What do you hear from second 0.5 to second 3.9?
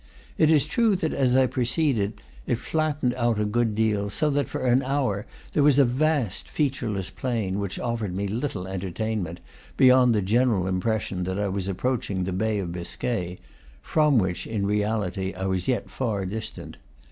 true that as I pro ceeded it flattened out a good